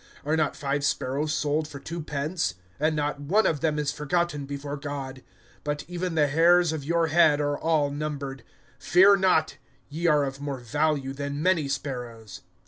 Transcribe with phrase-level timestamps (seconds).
[0.25, 2.55] (6)Are not five sparrows sold for two pence?
[2.79, 5.21] And not one of them is forgotten before God.
[5.63, 8.41] (7)But even the hairs of your head are all numbered.
[8.79, 9.57] Fear not;
[9.89, 12.41] ye are of more value than many sparrows.